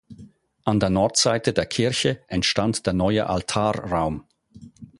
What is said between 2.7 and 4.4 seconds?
der neue Altarraum.